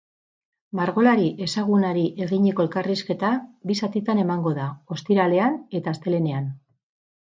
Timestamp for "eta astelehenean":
5.83-6.55